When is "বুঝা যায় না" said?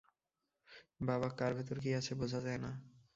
2.15-2.71